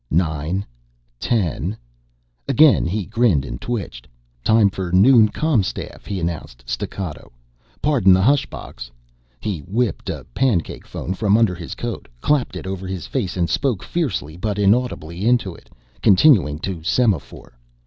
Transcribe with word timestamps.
"...Nine... 0.27 0.65
ten..." 1.19 1.77
Again 2.47 2.87
he 2.87 3.05
grinned 3.05 3.45
and 3.45 3.61
twitched. 3.61 4.07
"Time 4.43 4.71
for 4.71 4.91
noon 4.91 5.29
Com 5.29 5.61
staff," 5.61 6.07
he 6.07 6.19
announced 6.19 6.63
staccato. 6.67 7.31
"Pardon 7.83 8.11
the 8.11 8.23
hush 8.23 8.47
box." 8.47 8.89
He 9.41 9.59
whipped 9.59 10.09
a 10.09 10.25
pancake 10.33 10.87
phone 10.87 11.13
from 11.13 11.37
under 11.37 11.53
his 11.53 11.75
coat, 11.75 12.07
clapped 12.19 12.55
it 12.55 12.65
over 12.65 12.87
his 12.87 13.05
face 13.05 13.37
and 13.37 13.47
spoke 13.47 13.83
fiercely 13.83 14.35
but 14.35 14.57
inaudibly 14.57 15.23
into 15.27 15.53
it, 15.53 15.69
continuing 16.01 16.57
to 16.61 16.81
semaphore. 16.81 17.59